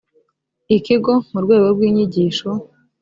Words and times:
ikigo 0.77 1.13
mu 1.31 1.39
rwego 1.43 1.67
rw’inyigisho 1.75 2.49